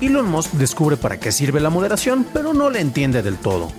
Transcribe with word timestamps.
Elon 0.00 0.30
Musk 0.30 0.52
descubre 0.52 0.96
para 0.96 1.20
qué 1.20 1.30
sirve 1.30 1.60
la 1.60 1.68
moderación, 1.68 2.24
pero 2.32 2.54
no 2.54 2.70
le 2.70 2.80
entiende 2.80 3.22
del 3.22 3.36
todo. 3.36 3.70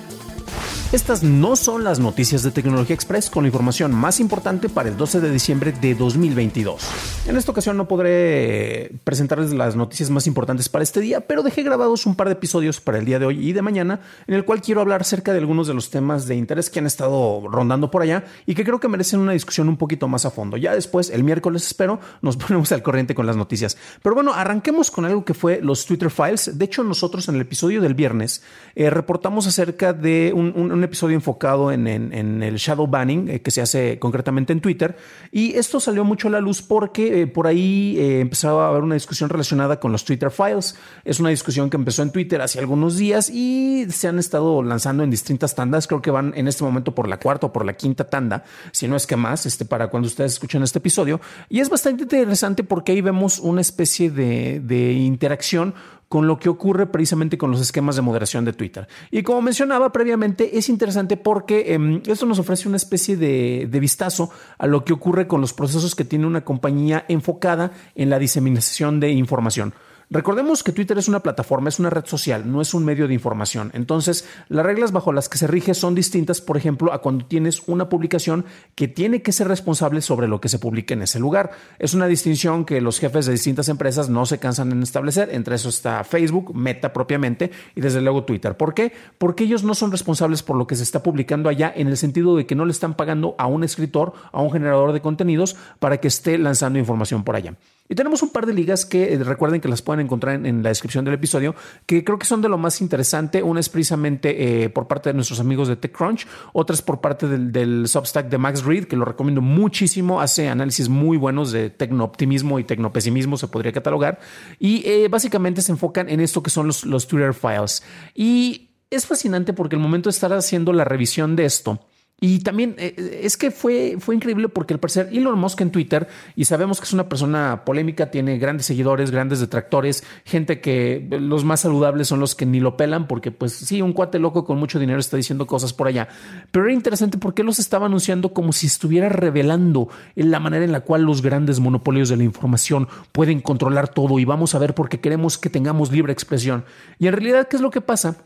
Estas 0.94 1.24
no 1.24 1.56
son 1.56 1.86
las 1.86 2.00
noticias 2.00 2.44
de 2.44 2.52
Tecnología 2.52 2.94
Express 2.94 3.30
con 3.30 3.44
la 3.44 3.48
información 3.48 3.94
más 3.94 4.20
importante 4.20 4.68
para 4.68 4.90
el 4.90 4.98
12 4.98 5.22
de 5.22 5.32
diciembre 5.32 5.72
de 5.72 5.96
2022. 5.96 6.82
En 7.28 7.38
esta 7.38 7.54
ocasión 7.54 7.78
no 7.78 7.88
podré 7.88 8.92
presentarles 9.06 9.54
las 9.54 9.78
noticias 9.78 10.10
más 10.10 10.28
importantes 10.28 10.68
para 10.68 10.84
este 10.84 11.00
día, 11.00 11.22
pero 11.22 11.44
dejé 11.44 11.64
grabados 11.64 12.06
un 12.06 12.16
par 12.16 12.28
de 12.28 12.34
episodios 12.34 12.82
para 12.82 12.98
el 12.98 13.06
día 13.06 13.20
de 13.20 13.26
hoy 13.26 13.40
y 13.40 13.54
de 13.54 13.62
mañana 13.62 14.02
en 14.28 14.36
el 14.36 14.44
cual 14.44 14.62
quiero 14.62 14.82
hablar 14.82 15.00
acerca 15.00 15.32
de 15.32 15.40
algunos 15.40 15.66
de 15.68 15.74
los 15.74 15.90
temas 15.92 16.28
de 16.28 16.36
interés 16.36 16.70
que 16.70 16.80
han 16.80 16.88
estado 16.88 17.48
rondando 17.48 17.90
por 17.90 18.02
allá 18.02 18.26
y 18.46 18.54
que 18.54 18.66
creo 18.66 18.82
que 18.82 18.90
merecen 18.90 19.22
una 19.22 19.32
discusión 19.32 19.70
un 19.70 19.78
poquito 19.78 20.10
más 20.10 20.26
a 20.26 20.30
fondo. 20.30 20.58
Ya 20.58 20.76
después, 20.76 21.10
el 21.10 21.24
miércoles 21.24 21.66
espero, 21.66 22.02
nos 22.22 22.36
ponemos 22.42 22.70
al 22.74 22.84
corriente 22.84 23.16
con 23.16 23.26
las 23.26 23.38
noticias. 23.38 23.78
Pero 24.04 24.14
bueno, 24.14 24.34
arranquemos 24.34 24.92
con 24.92 25.06
algo 25.06 25.24
que 25.24 25.36
fue 25.36 25.62
los 25.62 25.86
Twitter 25.86 26.12
Files. 26.12 26.58
De 26.58 26.66
hecho, 26.66 26.84
nosotros 26.84 27.30
en 27.30 27.36
el 27.36 27.42
episodio 27.42 27.80
del 27.80 27.94
viernes 27.94 28.44
eh, 28.76 28.90
reportamos 28.90 29.48
acerca 29.48 29.94
de 29.94 30.34
un, 30.36 30.52
un 30.54 30.81
un 30.82 30.86
episodio 30.86 31.16
enfocado 31.16 31.72
en, 31.72 31.88
el 31.88 32.56
shadow 32.56 32.88
banning 32.88 33.30
eh, 33.30 33.42
que 33.42 33.52
se 33.52 33.62
hace 33.62 34.00
concretamente 34.00 34.52
en 34.52 34.62
Twitter. 34.62 34.98
Y 35.32 35.54
esto 35.56 35.80
salió 35.80 36.04
mucho 36.04 36.28
a 36.28 36.32
la 36.32 36.42
luz 36.42 36.62
porque 36.62 37.22
eh, 37.22 37.28
por 37.28 37.46
ahí 37.46 37.96
eh, 38.00 38.20
empezaba 38.20 38.66
a 38.66 38.70
haber 38.70 38.82
una 38.82 38.96
discusión 38.96 39.30
relacionada 39.30 39.80
con 39.80 39.92
los 39.92 40.04
Twitter 40.04 40.32
Files. 40.32 40.76
Es 41.06 41.20
una 41.20 41.30
discusión 41.30 41.70
que 41.70 41.78
empezó 41.78 42.02
en 42.02 42.12
Twitter 42.12 42.42
hace 42.42 42.60
algunos 42.60 42.98
días 42.98 43.30
y 43.30 43.86
se 43.90 44.08
han 44.08 44.18
estado 44.18 44.64
lanzando 44.64 45.04
en 45.04 45.12
distintas 45.12 45.54
tandas. 45.54 45.88
Creo 45.88 46.02
que 46.02 46.10
van 46.10 46.34
en 46.36 46.48
este 46.48 46.64
momento 46.64 46.96
por 46.96 47.08
la 47.08 47.20
cuarta 47.20 47.48
o 47.48 47.54
por 47.54 47.66
la 47.66 47.74
quinta 47.74 48.10
tanda, 48.10 48.44
si 48.72 48.88
no 48.88 48.96
es 48.96 49.06
que 49.06 49.16
más, 49.16 49.46
este, 49.46 49.66
para 49.66 49.90
cuando 49.90 50.08
ustedes 50.08 50.34
escuchen 50.34 50.64
este 50.64 50.80
episodio. 50.80 51.22
Y 51.48 51.60
es 51.60 51.70
bastante 51.70 52.04
interesante 52.04 52.64
porque 52.64 52.94
ahí 52.94 53.02
vemos 53.02 53.38
una 53.40 53.62
especie 53.62 54.10
de, 54.10 54.60
de 54.60 54.94
interacción 54.94 55.76
con 56.12 56.28
lo 56.28 56.38
que 56.40 56.50
ocurre 56.50 56.88
precisamente 56.88 57.38
con 57.38 57.52
los 57.52 57.62
esquemas 57.62 57.96
de 57.96 58.02
moderación 58.02 58.44
de 58.44 58.52
Twitter. 58.52 58.86
Y 59.12 59.24
como 59.24 59.42
mencionaba 59.42 59.94
previamente, 59.94 60.58
es 60.58 60.68
interesante 60.68 61.16
porque 61.16 61.74
em, 61.74 62.02
esto 62.06 62.26
nos 62.26 62.38
ofrece 62.38 62.68
una 62.68 62.76
especie 62.76 63.16
de, 63.16 63.66
de, 63.72 63.80
vistazo 63.80 64.30
a 64.58 64.68
lo 64.68 64.84
que 64.84 64.92
ocurre 64.92 65.26
con 65.26 65.40
los 65.40 65.54
procesos 65.54 65.96
que 65.96 66.04
tiene 66.04 66.28
una 66.28 66.44
compañía 66.44 67.06
enfocada 67.08 67.72
en 67.96 68.10
la 68.10 68.20
diseminación 68.20 69.00
de 69.00 69.12
información. 69.12 69.74
Recordemos 70.14 70.62
que 70.62 70.74
Twitter 70.74 70.98
es 70.98 71.08
una 71.08 71.22
plataforma, 71.22 71.70
es 71.70 71.80
una 71.80 71.90
red 71.90 72.06
social, 72.06 72.52
no 72.52 72.60
es 72.60 72.74
un 72.74 72.84
medio 72.84 73.08
de 73.08 73.14
información. 73.14 73.72
Entonces, 73.74 74.28
las 74.50 74.66
reglas 74.66 74.92
bajo 74.92 75.14
las 75.14 75.30
que 75.30 75.38
se 75.38 75.48
rige 75.48 75.74
son 75.74 75.96
distintas, 75.96 76.42
por 76.42 76.58
ejemplo, 76.58 76.92
a 76.92 77.02
cuando 77.02 77.26
tienes 77.26 77.64
una 77.66 77.88
publicación 77.88 78.44
que 78.76 78.90
tiene 78.90 79.22
que 79.22 79.32
ser 79.32 79.48
responsable 79.48 80.02
sobre 80.02 80.28
lo 80.28 80.42
que 80.42 80.50
se 80.50 80.60
publique 80.60 80.96
en 80.96 81.04
ese 81.04 81.18
lugar. 81.18 81.52
Es 81.80 81.94
una 81.94 82.08
distinción 82.08 82.66
que 82.66 82.82
los 82.82 83.00
jefes 83.00 83.26
de 83.26 83.32
distintas 83.32 83.70
empresas 83.70 84.10
no 84.10 84.26
se 84.26 84.38
cansan 84.38 84.74
en 84.74 84.84
establecer. 84.84 85.30
Entre 85.32 85.56
eso 85.56 85.70
está 85.70 86.04
Facebook, 86.04 86.54
Meta 86.54 86.92
propiamente 86.92 87.50
y 87.74 87.80
desde 87.80 88.02
luego 88.02 88.26
Twitter. 88.26 88.58
¿Por 88.58 88.74
qué? 88.74 88.92
Porque 89.18 89.46
ellos 89.46 89.64
no 89.64 89.76
son 89.76 89.94
responsables 89.94 90.44
por 90.44 90.58
lo 90.58 90.68
que 90.68 90.76
se 90.76 90.84
está 90.84 91.02
publicando 91.02 91.48
allá 91.48 91.72
en 91.74 91.88
el 91.88 91.96
sentido 91.96 92.36
de 92.36 92.46
que 92.46 92.56
no 92.56 92.66
le 92.66 92.74
están 92.74 92.96
pagando 92.96 93.34
a 93.38 93.48
un 93.48 93.64
escritor, 93.64 94.12
a 94.34 94.42
un 94.42 94.52
generador 94.52 94.92
de 94.92 95.00
contenidos 95.00 95.56
para 95.80 96.02
que 96.02 96.10
esté 96.10 96.38
lanzando 96.38 96.80
información 96.80 97.24
por 97.24 97.38
allá. 97.38 97.56
Y 97.92 97.96
tenemos 97.96 98.24
un 98.24 98.30
par 98.30 98.46
de 98.46 98.54
ligas 98.54 98.86
que 98.86 99.14
eh, 99.14 99.18
recuerden 99.22 99.60
que 99.60 99.68
las 99.68 99.82
pueden 99.82 100.06
encontrar 100.06 100.46
en, 100.46 100.64
la 100.64 100.70
descripción 100.70 101.04
del 101.04 101.14
episodio, 101.14 101.56
que 101.86 102.06
creo 102.06 102.18
que 102.18 102.26
son 102.26 102.42
de 102.42 102.48
lo 102.48 102.58
más 102.58 102.80
interesante. 102.80 103.44
Una 103.44 103.60
es 103.60 103.68
precisamente 103.68 104.64
eh, 104.64 104.70
por 104.70 104.88
parte 104.88 105.10
de 105.10 105.14
nuestros 105.14 105.42
amigos 105.42 105.68
de 105.68 105.76
TechCrunch, 105.76 106.26
otras 106.54 106.82
por 106.82 107.02
parte 107.02 107.28
del, 107.28 107.90
Substack 107.90 108.30
de 108.30 108.38
Max 108.38 108.64
Reed, 108.64 108.86
que 108.86 108.96
lo 108.96 109.04
recomiendo 109.04 109.42
muchísimo. 109.42 110.22
Hace 110.22 110.48
análisis 110.48 110.88
muy 110.88 111.18
buenos 111.18 111.52
de 111.52 111.70
tecnooptimismo 111.70 112.60
y 112.60 112.64
tecnopesimismo, 112.64 113.36
se 113.36 113.50
podría 113.50 113.74
catalogar. 113.74 114.22
Y 114.58 114.88
eh, 114.88 115.10
básicamente 115.10 115.62
se 115.62 115.74
enfocan 115.74 116.08
en 116.08 116.22
esto 116.22 116.42
que 116.42 116.50
son 116.50 116.68
los, 116.68 116.86
los 116.86 117.08
Twitter 117.08 117.34
files. 117.34 117.84
Y 118.16 118.70
es 118.90 119.06
fascinante 119.06 119.52
porque 119.52 119.76
el 119.76 119.82
momento 119.82 120.08
de 120.08 120.12
estar 120.12 120.32
haciendo 120.32 120.72
la 120.72 120.86
revisión 120.86 121.36
de 121.36 121.44
esto, 121.44 121.82
y 122.24 122.40
también 122.42 122.76
eh, 122.78 123.22
es 123.24 123.36
que 123.36 123.50
fue, 123.50 123.96
fue 123.98 124.14
increíble 124.14 124.48
porque 124.48 124.76
al 124.76 124.80
parecer 124.80 125.10
Elon 125.12 125.40
Musk 125.40 125.60
en 125.62 125.72
Twitter, 125.72 126.08
y 126.36 126.46
sabemos 126.46 126.80
que 126.80 126.86
es 126.86 126.94
una 126.94 127.10
persona 127.10 127.66
polémica, 127.66 128.12
tiene 128.12 128.38
grandes 128.38 128.68
seguidores, 128.68 129.10
grandes 129.10 129.40
detractores, 129.40 130.04
gente 130.24 130.62
que 130.62 131.04
los 131.20 131.44
más 131.44 131.62
saludables 131.62 132.08
son 132.08 132.20
los 132.20 132.36
que 132.36 132.46
ni 132.46 132.60
lo 132.60 132.78
pelan 132.78 133.08
porque 133.08 133.32
pues 133.32 133.54
sí, 133.54 133.82
un 133.82 133.94
cuate 133.94 134.20
loco 134.20 134.46
con 134.46 134.60
mucho 134.60 134.78
dinero 134.78 135.00
está 135.00 135.18
diciendo 135.18 135.48
cosas 135.48 135.74
por 135.74 135.88
allá. 135.88 136.10
Pero 136.52 136.66
era 136.66 136.74
interesante 136.76 137.18
porque 137.18 137.44
los 137.44 137.58
estaba 137.58 137.88
anunciando 137.88 138.36
como 138.36 138.54
si 138.54 138.68
estuviera 138.68 139.10
revelando 139.10 139.90
la 140.14 140.40
manera 140.40 140.64
en 140.64 140.74
la 140.74 140.82
cual 140.82 141.02
los 141.02 141.24
grandes 141.24 141.60
monopolios 141.60 142.10
de 142.10 142.18
la 142.18 142.24
información 142.24 142.88
pueden 143.14 143.42
controlar 143.42 143.88
todo 143.88 144.20
y 144.20 144.26
vamos 144.26 144.54
a 144.54 144.60
ver 144.60 144.76
porque 144.76 145.00
queremos 145.00 145.40
que 145.40 145.50
tengamos 145.50 145.92
libre 145.92 146.14
expresión. 146.14 146.66
Y 147.00 147.08
en 147.08 147.14
realidad, 147.14 147.48
¿qué 147.48 147.56
es 147.56 147.64
lo 147.64 147.72
que 147.72 147.82
pasa? 147.82 148.18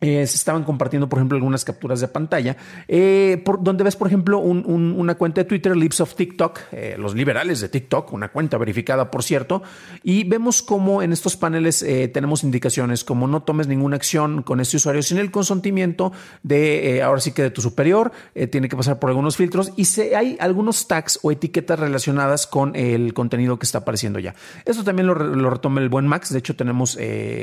Eh, 0.00 0.24
se 0.28 0.36
estaban 0.36 0.62
compartiendo, 0.62 1.08
por 1.08 1.18
ejemplo, 1.18 1.34
algunas 1.34 1.64
capturas 1.64 1.98
de 2.00 2.06
pantalla, 2.06 2.56
eh, 2.86 3.42
por, 3.44 3.60
donde 3.60 3.82
ves, 3.82 3.96
por 3.96 4.06
ejemplo, 4.06 4.38
una 4.38 5.16
cuenta 5.16 5.40
de 5.40 5.44
Twitter, 5.44 5.76
Lips 5.76 6.00
of 6.00 6.14
TikTok, 6.14 6.60
eh, 6.70 6.94
los 6.96 7.16
liberales 7.16 7.60
de 7.60 7.68
TikTok, 7.68 8.12
una 8.12 8.28
cuenta 8.28 8.58
verificada, 8.58 9.10
por 9.10 9.24
cierto, 9.24 9.60
y 10.04 10.22
vemos 10.22 10.62
cómo 10.62 11.02
en 11.02 11.12
estos 11.12 11.36
paneles 11.36 11.84
tenemos 12.12 12.44
indicaciones 12.44 13.02
como 13.02 13.26
no 13.26 13.42
tomes 13.42 13.66
ninguna 13.66 13.96
acción 13.96 14.42
con 14.42 14.60
este 14.60 14.76
usuario 14.76 15.02
sin 15.02 15.18
el 15.18 15.32
consentimiento 15.32 16.12
de, 16.44 17.02
ahora 17.02 17.20
sí 17.20 17.32
que 17.32 17.42
de 17.42 17.50
tu 17.50 17.60
superior, 17.60 18.12
tiene 18.50 18.68
que 18.68 18.76
pasar 18.76 19.00
por 19.00 19.10
algunos 19.10 19.36
filtros 19.36 19.72
y 19.74 19.86
se, 19.86 20.14
hay 20.14 20.36
algunos 20.38 20.86
tags 20.86 21.18
o 21.22 21.32
etiquetas 21.32 21.78
relacionadas 21.78 22.46
con 22.46 22.76
el 22.76 23.14
contenido 23.14 23.58
que 23.58 23.66
está 23.66 23.78
apareciendo 23.78 24.20
ya. 24.20 24.34
Esto 24.64 24.84
también 24.84 25.08
lo, 25.08 25.14
lo 25.14 25.50
retoma 25.50 25.80
el 25.80 25.88
buen 25.88 26.06
Max, 26.06 26.32
de 26.32 26.38
hecho 26.38 26.54
tenemos 26.54 26.96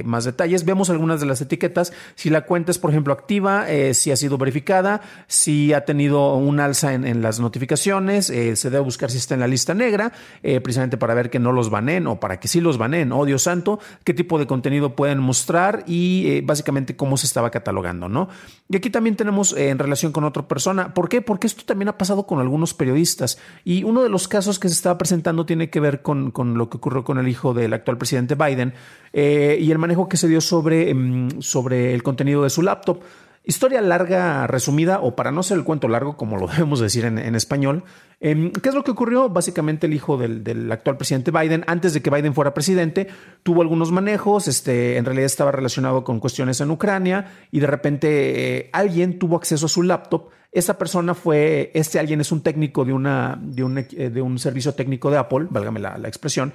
más 0.05 0.23
detalles, 0.23 0.63
vemos 0.63 0.89
algunas 0.89 1.19
de 1.19 1.25
las 1.25 1.41
etiquetas, 1.41 1.91
si 2.15 2.29
la 2.29 2.44
cuenta 2.45 2.71
es, 2.71 2.79
por 2.79 2.91
ejemplo, 2.91 3.13
activa, 3.13 3.69
eh, 3.69 3.93
si 3.93 4.11
ha 4.11 4.15
sido 4.15 4.37
verificada, 4.37 5.01
si 5.27 5.73
ha 5.73 5.85
tenido 5.85 6.35
un 6.35 6.59
alza 6.59 6.93
en, 6.93 7.21
las 7.21 7.39
notificaciones, 7.39 8.29
eh, 8.29 8.55
se 8.55 8.69
debe 8.69 8.83
buscar 8.83 9.11
si 9.11 9.17
está 9.17 9.33
en 9.33 9.39
la 9.39 9.47
lista 9.47 9.73
negra, 9.73 10.11
eh, 10.43 10.61
precisamente 10.61 10.97
para 10.97 11.13
ver 11.13 11.29
que 11.29 11.39
no 11.39 11.51
los 11.51 11.69
banen 11.69 12.07
o 12.07 12.19
para 12.19 12.39
que 12.39 12.47
sí 12.47 12.61
los 12.61 12.77
banen. 12.77 13.11
Oh, 13.11 13.25
Dios 13.25 13.43
santo, 13.43 13.79
qué 14.03 14.13
tipo 14.13 14.39
de 14.39 14.47
contenido 14.47 14.95
pueden 14.95 15.19
mostrar 15.19 15.83
y 15.87 16.41
básicamente 16.41 16.95
cómo 16.95 17.17
se 17.17 17.25
estaba 17.25 17.51
catalogando, 17.51 18.09
¿no? 18.09 18.29
Y 18.69 18.77
aquí 18.77 18.89
también 18.89 19.15
tenemos 19.15 19.53
en 19.53 19.77
relación 19.79 20.11
con 20.11 20.23
otra 20.23 20.47
persona. 20.47 20.93
¿Por 20.93 21.09
qué? 21.09 21.21
Porque 21.21 21.47
esto 21.47 21.63
también 21.65 21.89
ha 21.89 21.97
pasado 21.97 22.25
con 22.25 22.39
algunos 22.39 22.73
periodistas 22.73 23.37
y 23.63 23.83
uno 23.83 24.01
de 24.03 24.09
los 24.09 24.27
casos 24.27 24.59
que 24.59 24.67
se 24.69 24.73
estaba 24.73 24.97
presentando 24.97 25.45
tiene 25.45 25.69
que 25.69 25.79
ver 25.79 26.01
con, 26.01 26.31
con 26.31 26.57
lo 26.57 26.69
que 26.69 26.77
ocurrió 26.77 27.03
con 27.03 27.17
el 27.17 27.27
hijo 27.27 27.53
del 27.53 27.73
actual 27.73 27.97
presidente 27.97 28.35
Biden 28.35 28.73
y 29.15 29.71
el 29.71 29.77
manejo 29.77 30.09
que 30.09 30.17
se 30.17 30.27
dio 30.27 30.41
sobre, 30.41 30.89
em, 30.89 31.41
sobre 31.41 31.93
el 31.93 32.03
contenido 32.03 32.43
de 32.43 32.49
su 32.49 32.61
laptop. 32.61 32.99
Historia 33.47 33.79
larga, 33.79 34.47
resumida, 34.47 34.99
o 35.01 35.15
para 35.15 35.31
no 35.31 35.43
ser 35.43 35.59
el 35.59 35.63
cuento 35.63 35.87
largo, 35.87 36.17
como 36.17 36.37
lo 36.37 36.47
debemos 36.51 36.79
decir 36.79 37.05
en, 37.05 37.35
español, 37.35 37.83
em, 38.19 38.51
¿qué 38.51 38.69
es 38.69 38.75
lo 38.75 38.83
que 38.83 38.89
ocurrió? 38.89 39.29
Básicamente 39.29 39.85
el 39.85 39.93
hijo 39.93 40.17
del, 40.17 40.71
actual 40.71 40.97
presidente 40.97 41.29
Biden, 41.29 41.63
antes 41.67 41.93
de 41.93 42.01
que 42.01 42.09
Biden 42.09 42.33
fuera 42.33 42.55
presidente, 42.55 43.07
tuvo 43.43 43.61
algunos 43.61 43.91
manejos, 43.91 44.47
este, 44.47 44.97
en 44.97 45.05
realidad 45.05 45.27
estaba 45.27 45.51
relacionado 45.51 46.03
con 46.03 46.19
cuestiones 46.19 46.59
en 46.59 46.71
Ucrania 46.71 47.33
y 47.51 47.59
de 47.59 47.67
repente 47.67 48.57
eh, 48.57 48.69
alguien 48.73 49.19
tuvo 49.19 49.35
acceso 49.35 49.67
a 49.67 49.69
su 49.69 49.83
laptop. 49.83 50.29
Esa 50.51 50.79
persona 50.79 51.13
fue, 51.13 51.69
este 51.75 51.99
alguien 51.99 52.21
es 52.21 52.31
un 52.31 52.41
técnico 52.41 52.83
de, 52.83 52.93
una, 52.93 53.37
de, 53.39 53.63
un, 53.63 53.77
eh, 53.77 54.09
de 54.09 54.21
un 54.23 54.39
servicio 54.39 54.73
técnico 54.73 55.11
de 55.11 55.17
Apple, 55.17 55.45
válgame 55.51 55.79
la, 55.79 55.99
la 55.99 56.07
expresión, 56.07 56.51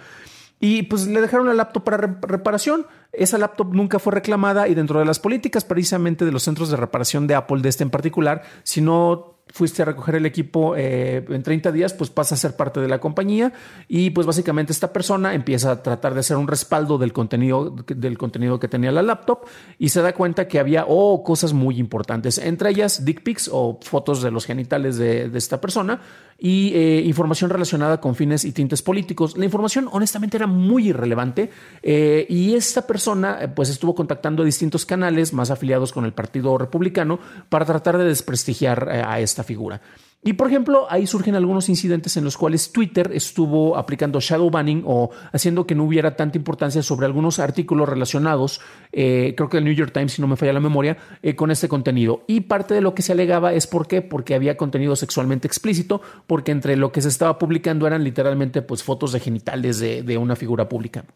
y 0.61 0.83
pues 0.85 1.07
le 1.07 1.21
dejaron 1.23 1.47
la 1.47 1.55
laptop 1.55 1.83
para 1.83 2.19
reparación. 2.21 2.87
Esa 3.13 3.39
laptop 3.39 3.75
nunca 3.75 3.99
fue 3.99 4.13
reclamada 4.13 4.69
y 4.69 4.75
dentro 4.75 4.99
de 4.99 5.07
las 5.07 5.19
políticas 5.19 5.65
precisamente 5.65 6.25
de 6.25 6.31
los 6.31 6.43
centros 6.43 6.71
de 6.71 6.77
reparación 6.77 7.27
de 7.27 7.35
Apple, 7.35 7.63
de 7.63 7.71
este 7.71 7.83
en 7.83 7.91
particular, 7.91 8.43
si 8.63 8.83
no 8.83 9.41
fuiste 9.53 9.83
a 9.83 9.85
recoger 9.85 10.15
el 10.15 10.27
equipo 10.27 10.77
eh, 10.77 11.25
en 11.29 11.43
30 11.43 11.73
días, 11.73 11.93
pues 11.93 12.11
pasa 12.11 12.35
a 12.35 12.39
ser 12.39 12.57
parte 12.57 12.81
de 12.81 12.89
la 12.89 13.01
compañía 13.01 13.53
y 13.89 14.11
pues 14.11 14.27
básicamente 14.27 14.73
esta 14.73 14.93
persona 14.93 15.35
empieza 15.35 15.73
a 15.73 15.83
tratar 15.83 16.15
de 16.15 16.21
hacer 16.21 16.37
un 16.37 16.47
respaldo 16.47 16.99
del 16.99 17.13
contenido, 17.13 17.75
del 17.87 18.19
contenido 18.19 18.61
que 18.61 18.69
tenía 18.69 18.93
la 18.93 19.03
laptop 19.03 19.47
y 19.79 19.89
se 19.89 20.03
da 20.03 20.13
cuenta 20.13 20.47
que 20.47 20.61
había 20.61 20.85
oh, 20.87 21.23
cosas 21.25 21.53
muy 21.53 21.79
importantes, 21.79 22.39
entre 22.39 22.71
ellas 22.71 23.05
dick 23.05 23.23
pics 23.23 23.51
o 23.53 23.79
fotos 23.83 24.23
de 24.23 24.31
los 24.31 24.47
genitales 24.47 24.97
de, 24.99 25.29
de 25.29 25.39
esta 25.39 25.61
persona 25.61 26.01
y 26.41 26.73
eh, 26.75 27.03
información 27.05 27.51
relacionada 27.51 28.01
con 28.01 28.15
fines 28.15 28.45
y 28.45 28.53
tintes 28.53 28.81
políticos. 28.81 29.37
La 29.37 29.45
información 29.45 29.89
honestamente 29.93 30.39
era 30.39 30.47
muy 30.47 30.89
irrelevante 30.89 31.51
eh, 31.83 32.27
y 32.29 32.55
esta 32.55 32.87
persona 32.87 33.39
eh, 33.43 33.49
pues 33.49 33.69
estuvo 33.69 33.95
contactando 33.95 34.43
a 34.43 34.47
distintos 34.47 34.87
canales 34.87 35.35
más 35.35 35.51
afiliados 35.51 35.93
con 35.93 36.07
el 36.07 36.13
Partido 36.13 36.57
Republicano 36.57 37.21
para 37.51 37.67
tratar 37.67 37.99
de 37.99 38.05
desprestigiar 38.05 38.89
a 38.89 39.21
esta 39.21 39.45
figura. 39.45 39.81
Y 40.23 40.35
por 40.35 40.49
ejemplo, 40.49 40.87
ahí 40.91 41.07
surgen 41.07 41.35
algunos 41.35 41.71
incidentes 41.71 42.15
en 42.19 42.25
los 42.25 42.37
cuales 42.37 42.73
Twitter 42.73 43.11
estuvo 43.15 43.79
aplicando 43.79 44.21
shadow 44.21 44.51
banning 44.51 44.83
o 44.85 45.11
haciendo 45.33 45.67
que 45.67 45.75
no 45.75 45.85
hubiera 45.85 46.15
tanta 46.15 46.37
importancia 46.37 46.83
sobre 46.83 47.07
algunos 47.07 47.39
artículos 47.39 47.89
relacionados, 47.89 48.61
eh, 48.93 49.33
creo 49.35 49.49
que 49.49 49.59
el 49.59 49.65
New 49.65 49.73
York 49.73 49.93
Times, 49.95 50.13
si 50.13 50.21
no 50.21 50.29
me 50.29 50.37
falla 50.37 50.53
la 50.53 50.61
memoria, 50.61 50.99
eh, 51.23 51.35
con 51.35 51.51
este 51.51 51.69
contenido. 51.69 52.25
Y 52.27 52.43
parte 52.43 52.75
de 52.75 52.83
lo 52.83 52.95
que 52.95 53.01
se 53.01 53.13
alegaba 53.13 53.55
es 53.55 53.67
por 53.67 53.89
qué, 53.89 54.03
porque 54.03 54.35
había 54.35 54.59
contenido 54.59 54.95
sexualmente 54.95 55.47
explícito, 55.47 56.03
porque 56.27 56.53
entre 56.53 56.77
lo 56.77 56.93
que 56.93 57.01
se 57.01 57.09
estaba 57.09 57.39
publicando 57.39 57.87
eran 57.87 58.05
literalmente 58.05 58.61
pues 58.61 58.83
fotos 58.83 59.13
de 59.13 59.21
genitales 59.21 59.79
de, 59.79 60.03
de 60.03 60.19
una 60.19 60.37
figura 60.37 60.69
pública. 60.69 61.07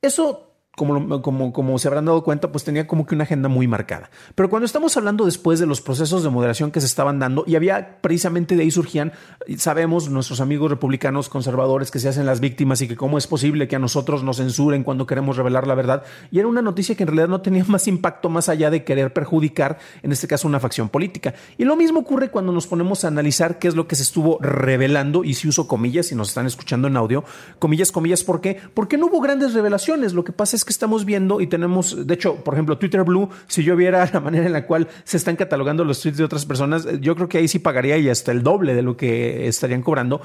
Eso 0.00 0.51
como, 0.74 1.20
como, 1.20 1.52
como, 1.52 1.78
se 1.78 1.88
habrán 1.88 2.06
dado 2.06 2.24
cuenta, 2.24 2.50
pues 2.50 2.64
tenía 2.64 2.86
como 2.86 3.06
que 3.06 3.14
una 3.14 3.24
agenda 3.24 3.48
muy 3.48 3.66
marcada. 3.66 4.10
Pero 4.34 4.48
cuando 4.48 4.64
estamos 4.64 4.96
hablando 4.96 5.26
después 5.26 5.60
de 5.60 5.66
los 5.66 5.82
procesos 5.82 6.22
de 6.22 6.30
moderación 6.30 6.70
que 6.70 6.80
se 6.80 6.86
estaban 6.86 7.18
dando, 7.18 7.44
y 7.46 7.56
había 7.56 7.98
precisamente 8.00 8.56
de 8.56 8.62
ahí 8.62 8.70
surgían, 8.70 9.12
sabemos, 9.58 10.08
nuestros 10.08 10.40
amigos 10.40 10.70
republicanos 10.70 11.28
conservadores 11.28 11.90
que 11.90 11.98
se 11.98 12.08
hacen 12.08 12.24
las 12.24 12.40
víctimas 12.40 12.80
y 12.80 12.88
que 12.88 12.96
cómo 12.96 13.18
es 13.18 13.26
posible 13.26 13.68
que 13.68 13.76
a 13.76 13.78
nosotros 13.78 14.22
nos 14.22 14.38
censuren 14.38 14.82
cuando 14.82 15.06
queremos 15.06 15.36
revelar 15.36 15.66
la 15.66 15.74
verdad. 15.74 16.04
Y 16.30 16.38
era 16.38 16.48
una 16.48 16.62
noticia 16.62 16.94
que 16.94 17.02
en 17.02 17.08
realidad 17.08 17.28
no 17.28 17.42
tenía 17.42 17.64
más 17.64 17.86
impacto 17.86 18.30
más 18.30 18.48
allá 18.48 18.70
de 18.70 18.82
querer 18.82 19.12
perjudicar, 19.12 19.78
en 20.02 20.10
este 20.10 20.26
caso, 20.26 20.48
una 20.48 20.58
facción 20.58 20.88
política. 20.88 21.34
Y 21.58 21.64
lo 21.64 21.76
mismo 21.76 22.00
ocurre 22.00 22.30
cuando 22.30 22.50
nos 22.50 22.66
ponemos 22.66 23.04
a 23.04 23.08
analizar 23.08 23.58
qué 23.58 23.68
es 23.68 23.76
lo 23.76 23.86
que 23.86 23.96
se 23.96 24.04
estuvo 24.04 24.38
revelando, 24.40 25.22
y 25.22 25.34
si 25.34 25.48
uso 25.48 25.68
comillas, 25.68 26.06
si 26.06 26.14
nos 26.14 26.28
están 26.28 26.46
escuchando 26.46 26.88
en 26.88 26.96
audio, 26.96 27.24
comillas, 27.58 27.92
comillas, 27.92 28.24
¿por 28.24 28.40
qué? 28.40 28.58
Porque 28.72 28.96
no 28.96 29.06
hubo 29.06 29.20
grandes 29.20 29.52
revelaciones. 29.52 30.14
Lo 30.14 30.24
que 30.24 30.32
pasa 30.32 30.56
es 30.56 30.61
que 30.64 30.70
estamos 30.70 31.04
viendo 31.04 31.40
y 31.40 31.46
tenemos, 31.46 32.06
de 32.06 32.14
hecho, 32.14 32.36
por 32.36 32.54
ejemplo, 32.54 32.78
Twitter 32.78 33.02
Blue, 33.04 33.28
si 33.46 33.62
yo 33.62 33.76
viera 33.76 34.08
la 34.12 34.20
manera 34.20 34.46
en 34.46 34.52
la 34.52 34.66
cual 34.66 34.88
se 35.04 35.16
están 35.16 35.36
catalogando 35.36 35.84
los 35.84 36.00
tweets 36.00 36.18
de 36.18 36.24
otras 36.24 36.46
personas, 36.46 36.86
yo 37.00 37.14
creo 37.14 37.28
que 37.28 37.38
ahí 37.38 37.48
sí 37.48 37.58
pagaría 37.58 37.98
y 37.98 38.08
hasta 38.08 38.32
el 38.32 38.42
doble 38.42 38.74
de 38.74 38.82
lo 38.82 38.96
que 38.96 39.48
estarían 39.48 39.82
cobrando 39.82 40.20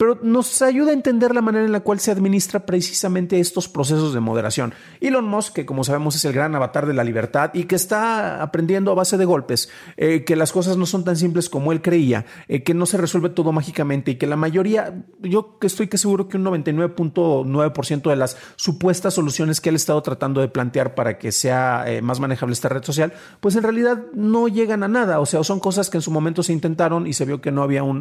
pero 0.00 0.18
nos 0.22 0.62
ayuda 0.62 0.92
a 0.92 0.94
entender 0.94 1.34
la 1.34 1.42
manera 1.42 1.66
en 1.66 1.72
la 1.72 1.80
cual 1.80 2.00
se 2.00 2.10
administra 2.10 2.60
precisamente 2.60 3.38
estos 3.38 3.68
procesos 3.68 4.14
de 4.14 4.20
moderación. 4.20 4.72
Elon 5.02 5.26
Musk, 5.26 5.52
que 5.52 5.66
como 5.66 5.84
sabemos 5.84 6.16
es 6.16 6.24
el 6.24 6.32
gran 6.32 6.54
avatar 6.54 6.86
de 6.86 6.94
la 6.94 7.04
libertad 7.04 7.50
y 7.52 7.64
que 7.64 7.74
está 7.74 8.42
aprendiendo 8.42 8.92
a 8.92 8.94
base 8.94 9.18
de 9.18 9.26
golpes, 9.26 9.68
eh, 9.98 10.24
que 10.24 10.36
las 10.36 10.52
cosas 10.52 10.78
no 10.78 10.86
son 10.86 11.04
tan 11.04 11.16
simples 11.16 11.50
como 11.50 11.70
él 11.70 11.82
creía, 11.82 12.24
eh, 12.48 12.62
que 12.62 12.72
no 12.72 12.86
se 12.86 12.96
resuelve 12.96 13.28
todo 13.28 13.52
mágicamente 13.52 14.12
y 14.12 14.14
que 14.14 14.26
la 14.26 14.36
mayoría, 14.36 15.04
yo 15.20 15.58
estoy 15.60 15.88
que 15.88 15.98
seguro 15.98 16.28
que 16.28 16.38
un 16.38 16.46
99.9% 16.46 18.08
de 18.08 18.16
las 18.16 18.38
supuestas 18.56 19.12
soluciones 19.12 19.60
que 19.60 19.68
él 19.68 19.74
ha 19.74 19.76
estado 19.76 20.00
tratando 20.02 20.40
de 20.40 20.48
plantear 20.48 20.94
para 20.94 21.18
que 21.18 21.30
sea 21.30 21.84
eh, 21.86 22.00
más 22.00 22.20
manejable 22.20 22.54
esta 22.54 22.70
red 22.70 22.84
social, 22.84 23.12
pues 23.40 23.54
en 23.54 23.64
realidad 23.64 24.02
no 24.14 24.48
llegan 24.48 24.82
a 24.82 24.88
nada, 24.88 25.20
o 25.20 25.26
sea, 25.26 25.44
son 25.44 25.60
cosas 25.60 25.90
que 25.90 25.98
en 25.98 26.02
su 26.02 26.10
momento 26.10 26.42
se 26.42 26.54
intentaron 26.54 27.06
y 27.06 27.12
se 27.12 27.26
vio 27.26 27.42
que 27.42 27.52
no 27.52 27.62
había 27.62 27.82
un, 27.82 28.00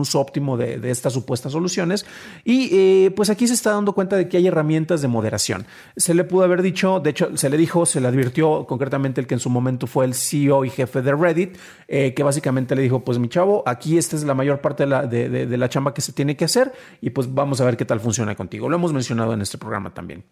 uso 0.00 0.18
óptimo 0.18 0.56
de, 0.56 0.78
de 0.80 0.90
esta 0.90 1.08
supuesta 1.08 1.35
estas 1.36 1.52
soluciones. 1.52 2.04
Y 2.44 2.68
eh, 2.72 3.10
pues 3.14 3.30
aquí 3.30 3.46
se 3.46 3.54
está 3.54 3.70
dando 3.70 3.92
cuenta 3.92 4.16
de 4.16 4.28
que 4.28 4.36
hay 4.36 4.46
herramientas 4.46 5.02
de 5.02 5.08
moderación. 5.08 5.66
Se 5.96 6.14
le 6.14 6.24
pudo 6.24 6.44
haber 6.44 6.62
dicho, 6.62 7.00
de 7.00 7.10
hecho, 7.10 7.36
se 7.36 7.48
le 7.48 7.56
dijo, 7.56 7.86
se 7.86 8.00
le 8.00 8.08
advirtió 8.08 8.66
concretamente 8.66 9.20
el 9.20 9.26
que 9.26 9.34
en 9.34 9.40
su 9.40 9.50
momento 9.50 9.86
fue 9.86 10.04
el 10.04 10.14
CEO 10.14 10.64
y 10.64 10.70
jefe 10.70 11.02
de 11.02 11.14
Reddit, 11.14 11.56
eh, 11.88 12.14
que 12.14 12.22
básicamente 12.22 12.74
le 12.74 12.82
dijo, 12.82 13.04
pues 13.04 13.18
mi 13.18 13.28
chavo, 13.28 13.62
aquí 13.66 13.98
esta 13.98 14.16
es 14.16 14.24
la 14.24 14.34
mayor 14.34 14.60
parte 14.60 14.82
de 14.82 14.88
la, 14.88 15.06
de 15.06 15.56
la 15.56 15.68
chamba 15.68 15.94
que 15.94 16.00
se 16.00 16.12
tiene 16.12 16.36
que 16.36 16.44
hacer 16.44 16.72
y 17.00 17.10
pues 17.10 17.32
vamos 17.32 17.60
a 17.60 17.64
ver 17.64 17.76
qué 17.76 17.84
tal 17.84 18.00
funciona 18.00 18.34
contigo. 18.34 18.68
Lo 18.68 18.76
hemos 18.76 18.92
mencionado 18.92 19.32
en 19.32 19.42
este 19.42 19.58
programa 19.58 19.94
también. 19.94 20.24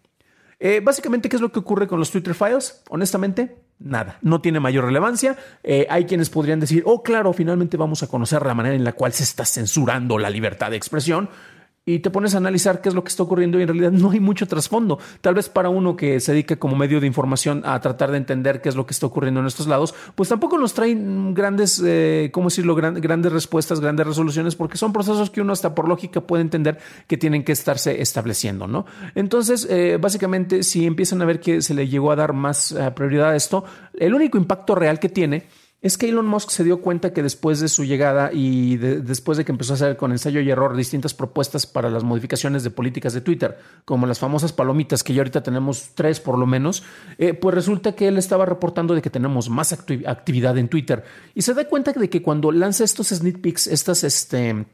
Eh, 0.59 0.81
básicamente, 0.83 1.29
¿qué 1.29 1.35
es 1.35 1.41
lo 1.41 1.51
que 1.51 1.59
ocurre 1.59 1.87
con 1.87 1.99
los 1.99 2.11
Twitter 2.11 2.33
Files? 2.33 2.81
Honestamente, 2.89 3.55
nada, 3.79 4.17
no 4.21 4.41
tiene 4.41 4.59
mayor 4.59 4.85
relevancia. 4.85 5.37
Eh, 5.63 5.87
hay 5.89 6.05
quienes 6.05 6.29
podrían 6.29 6.59
decir, 6.59 6.83
oh, 6.85 7.03
claro, 7.03 7.33
finalmente 7.33 7.77
vamos 7.77 8.03
a 8.03 8.07
conocer 8.07 8.45
la 8.45 8.53
manera 8.53 8.75
en 8.75 8.83
la 8.83 8.93
cual 8.93 9.13
se 9.13 9.23
está 9.23 9.45
censurando 9.45 10.17
la 10.17 10.29
libertad 10.29 10.71
de 10.71 10.77
expresión 10.77 11.29
y 11.85 11.99
te 11.99 12.09
pones 12.09 12.33
a 12.33 12.37
analizar 12.39 12.81
qué 12.81 12.89
es 12.89 12.95
lo 12.95 13.03
que 13.03 13.09
está 13.09 13.21
ocurriendo 13.21 13.59
y 13.59 13.61
en 13.61 13.67
realidad 13.67 13.91
no 13.91 14.09
hay 14.09 14.19
mucho 14.19 14.47
trasfondo. 14.47 14.97
Tal 15.21 15.35
vez 15.35 15.49
para 15.49 15.69
uno 15.69 15.95
que 15.95 16.19
se 16.19 16.31
dedica 16.31 16.55
como 16.55 16.75
medio 16.75 16.99
de 16.99 17.05
información 17.05 17.61
a 17.63 17.79
tratar 17.79 18.11
de 18.11 18.17
entender 18.17 18.61
qué 18.61 18.69
es 18.69 18.75
lo 18.75 18.87
que 18.87 18.93
está 18.93 19.05
ocurriendo 19.05 19.39
en 19.39 19.45
estos 19.45 19.67
lados, 19.67 19.93
pues 20.15 20.29
tampoco 20.29 20.57
nos 20.57 20.73
traen 20.73 21.33
grandes, 21.35 21.81
eh, 21.85 22.31
¿cómo 22.33 22.47
decirlo?, 22.47 22.75
grandes 22.75 23.31
respuestas, 23.31 23.79
grandes 23.79 24.07
resoluciones, 24.07 24.55
porque 24.55 24.77
son 24.77 24.93
procesos 24.93 25.29
que 25.29 25.41
uno 25.41 25.53
hasta 25.53 25.75
por 25.75 25.87
lógica 25.87 26.21
puede 26.21 26.41
entender 26.41 26.79
que 27.07 27.17
tienen 27.17 27.43
que 27.43 27.51
estarse 27.51 28.01
estableciendo, 28.01 28.65
¿no? 28.65 28.85
Entonces, 29.13 29.67
eh, 29.69 29.99
básicamente, 30.01 30.63
si 30.63 30.87
empiezan 30.87 31.21
a 31.21 31.25
ver 31.25 31.39
que 31.39 31.61
se 31.61 31.75
le 31.75 31.87
llegó 31.87 32.11
a 32.11 32.15
dar 32.15 32.33
más 32.33 32.71
eh, 32.71 32.91
prioridad 32.95 33.29
a 33.29 33.35
esto, 33.35 33.63
el 33.93 34.15
único 34.15 34.37
impacto 34.37 34.73
real 34.73 34.99
que 34.99 35.09
tiene 35.09 35.45
es 35.85 35.99
que 35.99 36.09
Elon 36.09 36.25
Musk 36.25 36.49
se 36.49 36.63
dio 36.63 36.81
cuenta 36.81 37.13
que 37.13 37.21
después 37.21 37.59
de 37.59 37.67
su 37.67 37.85
llegada 37.85 38.31
y 38.33 38.77
después 38.77 39.37
de 39.37 39.45
que 39.45 39.51
empezó 39.51 39.73
a 39.73 39.75
hacer 39.75 39.97
con 39.97 40.11
ensayo 40.11 40.41
y 40.41 40.49
error 40.49 40.75
distintas 40.75 41.13
propuestas 41.13 41.67
para 41.67 41.91
las 41.91 42.03
modificaciones 42.03 42.63
de 42.63 42.71
políticas 42.71 43.13
de 43.13 43.21
Twitter, 43.21 43.55
como 43.85 44.07
las 44.07 44.17
famosas 44.17 44.51
palomitas 44.51 45.03
que 45.03 45.13
ya 45.13 45.19
ahorita 45.19 45.43
tenemos 45.43 45.91
tres 45.93 46.19
por 46.19 46.39
lo 46.39 46.47
menos, 46.47 46.81
eh, 47.19 47.35
pues 47.35 47.53
resulta 47.53 47.91
que 47.91 48.07
él 48.07 48.17
estaba 48.17 48.47
reportando 48.47 48.95
de 48.95 49.03
que 49.03 49.11
tenemos 49.11 49.47
más 49.51 49.73
actividad 49.73 50.57
en 50.57 50.69
Twitter 50.69 51.03
y 51.35 51.43
se 51.43 51.53
da 51.53 51.65
cuenta 51.65 51.93
de 51.93 52.09
que 52.09 52.23
cuando 52.23 52.51
lanza 52.51 52.83
estos 52.83 53.09
sneak 53.09 53.41
peeks, 53.41 53.67
estas 53.67 54.03
este, 54.03 54.65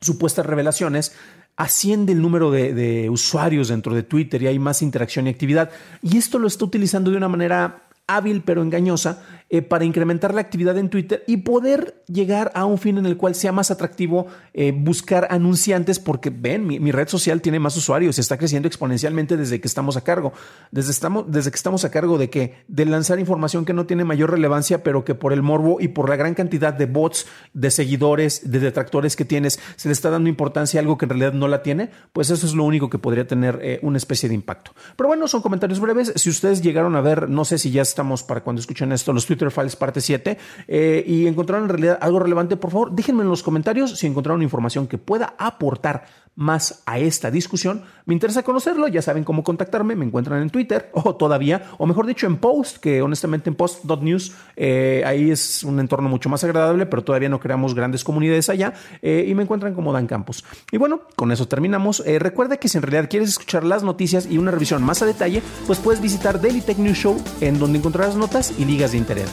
supuestas 0.00 0.46
revelaciones, 0.46 1.12
asciende 1.56 2.12
el 2.12 2.20
número 2.20 2.50
de, 2.50 2.74
de 2.74 3.08
usuarios 3.08 3.68
dentro 3.68 3.94
de 3.94 4.02
Twitter 4.02 4.42
y 4.42 4.48
hay 4.48 4.58
más 4.58 4.82
interacción 4.82 5.28
y 5.28 5.30
actividad. 5.30 5.70
Y 6.02 6.16
esto 6.16 6.40
lo 6.40 6.48
está 6.48 6.64
utilizando 6.64 7.12
de 7.12 7.18
una 7.18 7.28
manera 7.28 7.86
hábil 8.06 8.42
pero 8.44 8.62
engañosa 8.62 9.24
eh, 9.48 9.62
para 9.62 9.84
incrementar 9.84 10.34
la 10.34 10.40
actividad 10.40 10.76
en 10.76 10.90
Twitter 10.90 11.22
y 11.28 11.36
poder 11.36 12.02
llegar 12.08 12.50
a 12.56 12.64
un 12.64 12.78
fin 12.78 12.98
en 12.98 13.06
el 13.06 13.16
cual 13.16 13.36
sea 13.36 13.52
más 13.52 13.70
atractivo 13.70 14.26
eh, 14.54 14.72
buscar 14.76 15.28
anunciantes 15.30 16.00
porque 16.00 16.30
ven, 16.30 16.66
mi, 16.66 16.90
red 16.90 17.06
social 17.06 17.40
tiene 17.40 17.60
más 17.60 17.76
usuarios, 17.76 18.18
está 18.18 18.38
creciendo 18.38 18.66
exponencialmente 18.66 19.36
desde 19.36 19.60
que 19.60 19.68
estamos 19.68 19.96
a 19.96 20.02
cargo, 20.02 20.32
desde, 20.72 20.90
estamos, 20.90 21.26
desde 21.28 21.50
que 21.52 21.56
estamos 21.56 21.84
a 21.84 21.92
cargo 21.92 22.18
de 22.18 22.28
que 22.28 22.64
de 22.66 22.86
lanzar 22.86 23.20
información 23.20 23.64
que 23.64 23.72
no 23.72 23.86
tiene 23.86 24.02
mayor 24.02 24.32
relevancia, 24.32 24.82
pero 24.82 25.04
que 25.04 25.14
por 25.14 25.32
el 25.32 25.42
morbo 25.42 25.76
y 25.80 25.88
por 25.88 26.08
la 26.08 26.16
gran 26.16 26.34
cantidad 26.34 26.74
de 26.74 26.86
bots, 26.86 27.26
de 27.54 27.70
seguidores, 27.70 28.50
de 28.50 28.58
detractores 28.58 29.14
que 29.14 29.24
tienes, 29.24 29.60
se 29.76 29.88
le 29.88 29.92
está 29.92 30.10
dando 30.10 30.28
importancia 30.28 30.80
a 30.80 30.82
algo 30.82 30.98
que 30.98 31.04
en 31.04 31.10
realidad 31.10 31.34
no 31.34 31.46
la 31.46 31.62
tiene, 31.62 31.90
pues 32.12 32.30
eso 32.30 32.46
es 32.46 32.54
lo 32.54 32.64
único 32.64 32.90
que 32.90 32.98
podría 32.98 33.26
tener 33.26 33.60
eh, 33.62 33.78
una 33.82 33.98
especie 33.98 34.28
de 34.28 34.34
impacto. 34.34 34.72
Pero 34.96 35.06
bueno, 35.06 35.28
son 35.28 35.40
comentarios 35.40 35.78
breves. 35.78 36.12
Si 36.16 36.30
ustedes 36.30 36.62
llegaron 36.62 36.96
a 36.96 37.00
ver, 37.00 37.28
no 37.28 37.44
sé 37.44 37.58
si 37.58 37.70
ya 37.70 37.82
estamos 37.82 38.22
para 38.24 38.42
cuando 38.42 38.58
escuchen 38.58 38.90
esto, 38.90 39.12
los 39.12 39.24
Twitter 39.26 39.45
Files 39.50 39.76
parte 39.76 40.00
7 40.00 40.38
eh, 40.68 41.04
y 41.06 41.26
encontraron 41.26 41.64
en 41.64 41.68
realidad 41.70 41.98
algo 42.00 42.18
relevante, 42.18 42.56
por 42.56 42.70
favor, 42.70 42.92
déjenme 42.92 43.22
en 43.22 43.28
los 43.28 43.42
comentarios 43.42 43.98
si 43.98 44.06
encontraron 44.06 44.42
información 44.42 44.86
que 44.86 44.98
pueda 44.98 45.34
aportar 45.38 46.06
más 46.36 46.82
a 46.86 46.98
esta 46.98 47.30
discusión. 47.30 47.82
Me 48.04 48.14
interesa 48.14 48.42
conocerlo, 48.42 48.86
ya 48.88 49.02
saben 49.02 49.24
cómo 49.24 49.42
contactarme, 49.42 49.96
me 49.96 50.04
encuentran 50.04 50.42
en 50.42 50.50
Twitter 50.50 50.90
o 50.94 51.16
todavía, 51.16 51.70
o 51.78 51.86
mejor 51.86 52.06
dicho 52.06 52.26
en 52.26 52.36
Post, 52.36 52.76
que 52.76 53.02
honestamente 53.02 53.50
en 53.50 53.56
post.news 53.56 54.34
eh, 54.54 55.02
ahí 55.04 55.30
es 55.30 55.64
un 55.64 55.80
entorno 55.80 56.08
mucho 56.08 56.28
más 56.28 56.44
agradable, 56.44 56.86
pero 56.86 57.02
todavía 57.02 57.28
no 57.28 57.40
creamos 57.40 57.74
grandes 57.74 58.04
comunidades 58.04 58.48
allá 58.50 58.74
eh, 59.02 59.24
y 59.26 59.34
me 59.34 59.42
encuentran 59.42 59.74
como 59.74 59.92
Dan 59.92 60.06
Campos. 60.06 60.44
Y 60.70 60.76
bueno, 60.76 61.00
con 61.16 61.32
eso 61.32 61.48
terminamos. 61.48 62.02
Eh, 62.06 62.18
recuerda 62.18 62.58
que 62.58 62.68
si 62.68 62.78
en 62.78 62.82
realidad 62.82 63.08
quieres 63.10 63.30
escuchar 63.30 63.64
las 63.64 63.82
noticias 63.82 64.26
y 64.30 64.38
una 64.38 64.50
revisión 64.50 64.82
más 64.82 65.02
a 65.02 65.06
detalle, 65.06 65.42
pues 65.66 65.78
puedes 65.78 66.00
visitar 66.00 66.40
Daily 66.40 66.60
Tech 66.60 66.78
News 66.78 66.98
Show 66.98 67.16
en 67.40 67.58
donde 67.58 67.78
encontrarás 67.78 68.14
notas 68.14 68.52
y 68.58 68.64
ligas 68.64 68.92
de 68.92 68.98
interés. 68.98 69.30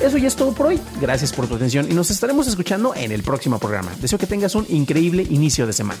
Eso 0.00 0.18
ya 0.18 0.26
es 0.26 0.34
todo 0.34 0.52
por 0.52 0.66
hoy. 0.66 0.80
Gracias 1.00 1.32
por 1.32 1.46
tu 1.46 1.54
atención 1.54 1.86
y 1.88 1.94
nos 1.94 2.10
estaremos 2.10 2.48
escuchando 2.48 2.92
en 2.96 3.12
el 3.12 3.22
próximo 3.22 3.60
programa. 3.60 3.92
Deseo 4.00 4.18
que 4.18 4.26
tengas 4.26 4.56
un 4.56 4.66
increíble 4.68 5.24
inicio 5.30 5.64
de 5.64 5.72
semana. 5.72 6.00